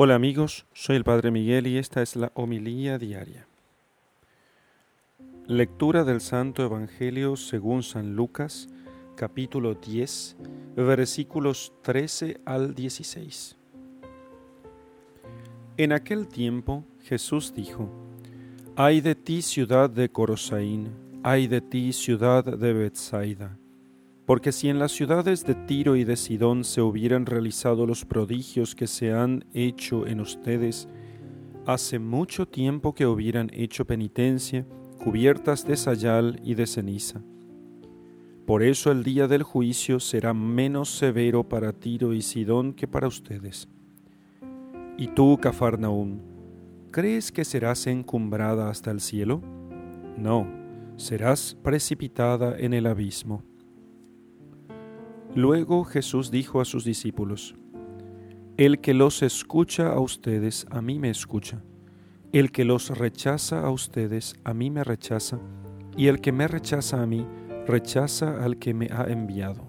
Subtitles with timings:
[0.00, 3.48] Hola amigos, soy el Padre Miguel y esta es la homilía diaria.
[5.48, 8.68] Lectura del Santo Evangelio según San Lucas,
[9.16, 10.36] capítulo 10,
[10.76, 13.56] versículos 13 al 16.
[15.78, 17.90] En aquel tiempo Jesús dijo,
[18.76, 20.92] Ay de ti ciudad de Corosaín,
[21.24, 23.58] ay de ti ciudad de Bethsaida
[24.28, 28.74] porque si en las ciudades de Tiro y de Sidón se hubieran realizado los prodigios
[28.74, 30.86] que se han hecho en ustedes,
[31.64, 34.66] hace mucho tiempo que hubieran hecho penitencia,
[35.02, 37.22] cubiertas de sayal y de ceniza.
[38.44, 43.08] Por eso el día del juicio será menos severo para Tiro y Sidón que para
[43.08, 43.66] ustedes.
[44.98, 46.20] Y tú, Cafarnaún,
[46.90, 49.40] ¿crees que serás encumbrada hasta el cielo?
[50.18, 50.46] No,
[50.96, 53.42] serás precipitada en el abismo.
[55.34, 57.54] Luego Jesús dijo a sus discípulos,
[58.56, 61.62] El que los escucha a ustedes, a mí me escucha.
[62.32, 65.38] El que los rechaza a ustedes, a mí me rechaza.
[65.96, 67.26] Y el que me rechaza a mí,
[67.66, 69.66] rechaza al que me ha enviado.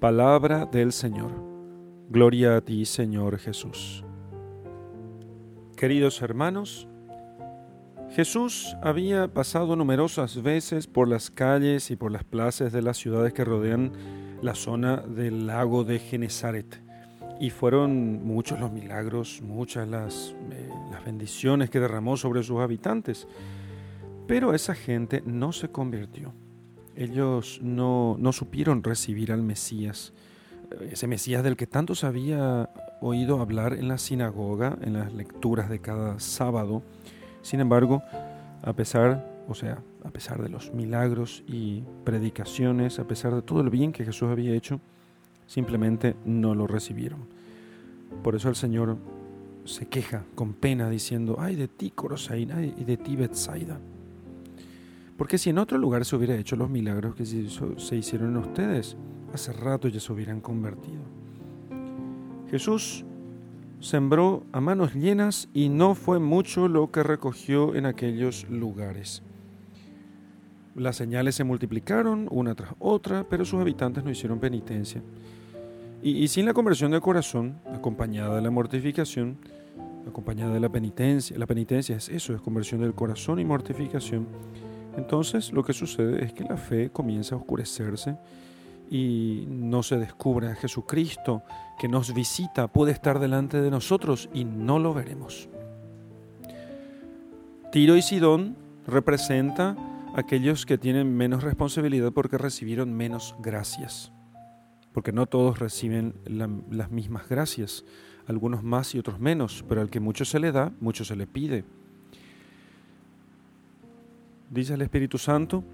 [0.00, 1.32] Palabra del Señor.
[2.10, 4.04] Gloria a ti, Señor Jesús.
[5.76, 6.88] Queridos hermanos,
[8.14, 13.32] Jesús había pasado numerosas veces por las calles y por las plazas de las ciudades
[13.32, 13.90] que rodean
[14.40, 16.80] la zona del lago de Genezaret.
[17.40, 20.70] Y fueron muchos los milagros, muchas las, eh,
[21.04, 23.26] bendiciones que derramó sobre sus habitantes.
[24.28, 26.32] Pero esa gente no se convirtió.
[26.94, 30.12] Ellos no, no supieron recibir al Mesías,
[30.88, 35.68] ese Mesías del que tanto se había oído hablar en la sinagoga, en las lecturas
[35.68, 36.84] de cada sábado
[37.44, 38.02] sin embargo,
[38.62, 43.60] a pesar, o sea, a pesar de los milagros y predicaciones, a pesar de todo
[43.60, 44.80] el bien que Jesús había hecho,
[45.46, 47.26] simplemente no lo recibieron.
[48.22, 48.96] Por eso el Señor
[49.66, 53.78] se queja con pena diciendo, ay de ti Corosaín, ay de ti Bethsaida.
[55.18, 58.96] Porque si en otro lugar se hubiera hecho los milagros que se hicieron en ustedes,
[59.34, 61.02] hace rato ya se hubieran convertido.
[62.50, 63.04] Jesús
[63.84, 69.22] sembró a manos llenas y no fue mucho lo que recogió en aquellos lugares.
[70.74, 75.02] Las señales se multiplicaron una tras otra, pero sus habitantes no hicieron penitencia.
[76.02, 79.36] Y, sin la conversión del corazón, acompañada de la mortificación,
[80.08, 84.26] acompañada de la penitencia, la penitencia es eso, es conversión del corazón y mortificación,
[84.96, 88.16] entonces lo que sucede es que la fe comienza a oscurecerse
[88.90, 91.42] y no se descubre a Jesucristo
[91.78, 95.48] que nos visita, puede estar delante de nosotros y no lo veremos.
[97.72, 98.56] Tiro y Sidón
[98.86, 99.76] representa
[100.14, 104.12] aquellos que tienen menos responsabilidad porque recibieron menos gracias,
[104.92, 107.84] porque no todos reciben las mismas gracias,
[108.26, 111.26] algunos más y otros menos, pero al que mucho se le da, mucho se le
[111.26, 111.64] pide.
[114.50, 115.64] Dice el Espíritu Santo,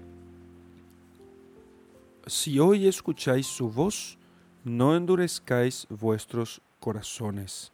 [2.27, 4.17] si hoy escucháis su voz,
[4.63, 7.71] no endurezcáis vuestros corazones.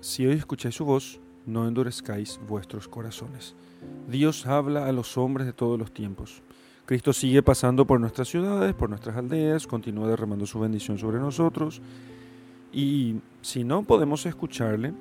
[0.00, 3.54] Si hoy escucháis su voz, no endurezcáis vuestros corazones.
[4.08, 6.42] Dios habla a los hombres de todos los tiempos.
[6.86, 11.80] Cristo sigue pasando por nuestras ciudades, por nuestras aldeas, continúa derramando su bendición sobre nosotros.
[12.72, 14.92] Y si no podemos escucharle,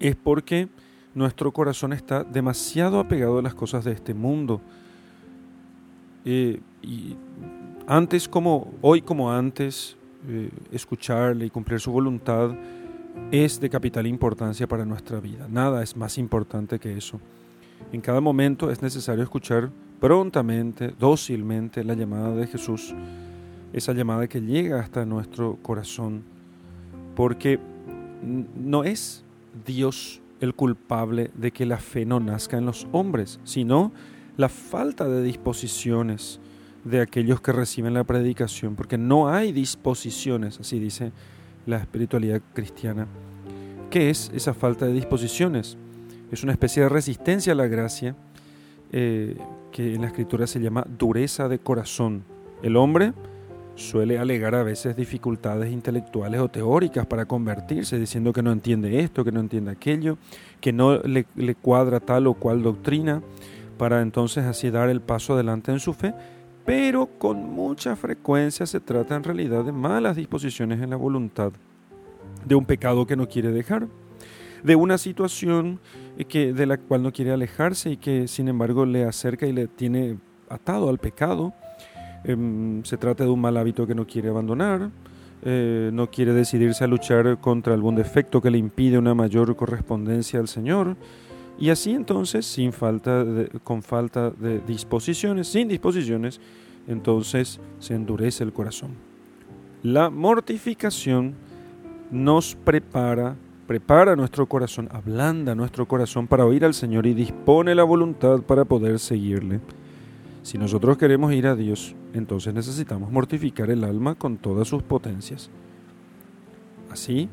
[0.00, 0.68] es porque
[1.14, 4.60] nuestro corazón está demasiado apegado a las cosas de este mundo
[6.30, 7.16] eh, y
[7.86, 9.96] antes como hoy como antes,
[10.28, 12.50] eh, escucharle y cumplir su voluntad
[13.32, 15.48] es de capital importancia para nuestra vida.
[15.48, 17.18] Nada es más importante que eso.
[17.92, 22.94] En cada momento es necesario escuchar prontamente, dócilmente la llamada de Jesús,
[23.72, 26.24] esa llamada que llega hasta nuestro corazón,
[27.16, 27.58] porque
[28.22, 29.24] no es
[29.64, 33.92] Dios el culpable de que la fe no nazca en los hombres, sino
[34.38, 36.40] la falta de disposiciones
[36.84, 41.12] de aquellos que reciben la predicación, porque no hay disposiciones, así dice
[41.66, 43.08] la espiritualidad cristiana.
[43.90, 45.76] ¿Qué es esa falta de disposiciones?
[46.30, 48.14] Es una especie de resistencia a la gracia
[48.92, 49.36] eh,
[49.72, 52.22] que en la escritura se llama dureza de corazón.
[52.62, 53.14] El hombre
[53.74, 59.24] suele alegar a veces dificultades intelectuales o teóricas para convertirse, diciendo que no entiende esto,
[59.24, 60.16] que no entiende aquello,
[60.60, 63.20] que no le, le cuadra tal o cual doctrina
[63.78, 66.14] para entonces así dar el paso adelante en su fe,
[66.66, 71.52] pero con mucha frecuencia se trata en realidad de malas disposiciones en la voluntad,
[72.44, 73.88] de un pecado que no quiere dejar,
[74.62, 75.80] de una situación
[76.28, 79.68] que, de la cual no quiere alejarse y que sin embargo le acerca y le
[79.68, 80.18] tiene
[80.50, 81.54] atado al pecado.
[82.24, 84.90] Em, se trata de un mal hábito que no quiere abandonar,
[85.42, 90.40] eh, no quiere decidirse a luchar contra algún defecto que le impide una mayor correspondencia
[90.40, 90.96] al Señor.
[91.58, 93.24] Y así entonces, sin falta
[93.64, 96.40] con falta de disposiciones, sin disposiciones,
[96.86, 98.90] entonces se endurece el corazón.
[99.82, 101.34] La mortificación
[102.10, 107.84] nos prepara, prepara nuestro corazón, ablanda nuestro corazón para oír al Señor y dispone la
[107.84, 109.60] voluntad para poder seguirle.
[110.42, 115.50] Si nosotros queremos ir a Dios, entonces necesitamos mortificar el alma con todas sus potencias.
[116.90, 117.28] Así,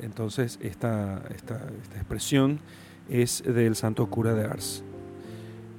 [0.00, 1.56] entonces esta, esta,
[1.94, 2.58] expresión
[3.08, 4.84] es del santo cura de Ars.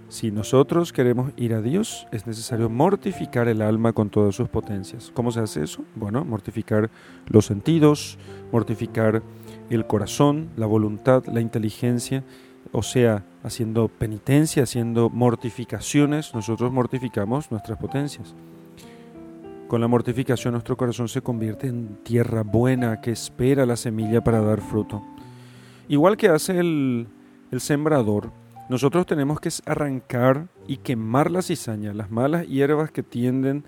[0.10, 5.12] Si nosotros queremos ir a Dios, es necesario mortificar el alma con todas sus potencias.
[5.14, 5.84] ¿Cómo se hace eso?
[5.96, 6.90] Bueno, mortificar
[7.28, 8.18] los sentidos,
[8.52, 9.22] mortificar
[9.70, 12.24] el corazón, la voluntad, la inteligencia
[12.72, 18.36] o sea, haciendo penitencia, haciendo mortificaciones, nosotros mortificamos nuestras potencias.
[19.68, 24.42] Con la mortificación nuestro corazón se convierte en tierra buena que espera la semilla para
[24.42, 25.04] dar fruto.
[25.90, 27.08] Igual que hace el,
[27.60, 28.32] sembrador,
[28.70, 33.64] nosotros tenemos que arrancar y quemar la cizaña, las malas hierbas que tienden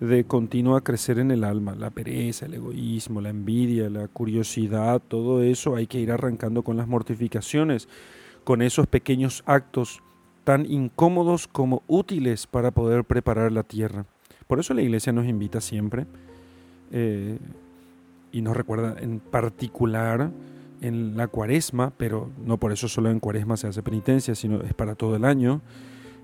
[0.00, 5.00] de continuo a crecer en el alma, la pereza, el egoísmo, la envidia, la curiosidad,
[5.06, 7.88] todo eso hay que ir arrancando con las mortificaciones
[8.44, 10.02] con esos pequeños actos
[10.44, 14.06] tan incómodos como útiles para poder preparar la tierra.
[14.46, 16.06] Por eso la iglesia nos invita siempre
[16.90, 17.38] eh,
[18.32, 20.30] y nos recuerda en particular
[20.80, 24.74] en la cuaresma, pero no por eso solo en cuaresma se hace penitencia, sino es
[24.74, 25.60] para todo el año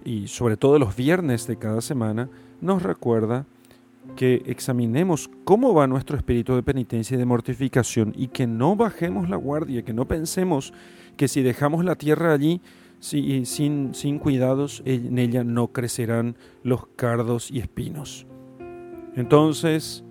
[0.05, 2.31] y sobre todo los viernes de cada semana,
[2.61, 3.44] nos recuerda
[4.14, 9.29] que examinemos cómo va nuestro espíritu de penitencia y de mortificación y que no bajemos
[9.29, 10.73] la guardia, que no pensemos
[11.17, 12.61] que si dejamos la tierra allí
[13.00, 13.47] sin,
[13.94, 18.26] sin cuidados, en ella no crecerán los cardos y espinos.
[19.17, 20.05] Entonces,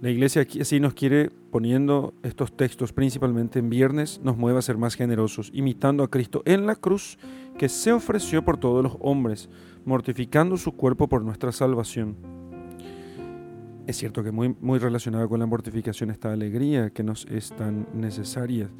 [0.00, 4.76] la iglesia así nos quiere poniendo estos textos principalmente en viernes, nos mueve a ser
[4.76, 7.18] más generosos, imitando a Cristo en la cruz
[7.58, 9.48] que se ofreció por todos los hombres,
[9.84, 12.16] mortificando su cuerpo por nuestra salvación.
[13.86, 17.88] Es cierto que muy, muy relacionada con la mortificación está alegría que nos es tan
[17.94, 18.70] necesaria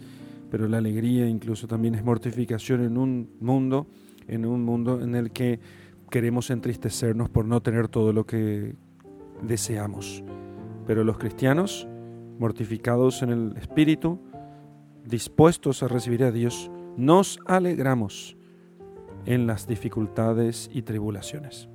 [0.51, 3.87] pero la alegría incluso también es mortificación en un mundo,
[4.27, 5.61] en un mundo en el que
[6.11, 8.75] queremos entristecernos por no tener todo lo que
[9.43, 10.25] deseamos.
[10.89, 11.87] Pero los cristianos,
[12.39, 14.19] mortificados en el espíritu,
[15.05, 18.39] dispuestos a recibir a Dios, nos alegramos
[19.27, 21.69] en las dificultades y tribulaciones.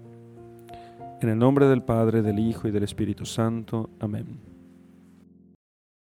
[1.22, 3.92] En el nombre del Padre, del Hijo y del Espíritu Santo.
[4.00, 4.53] Amén.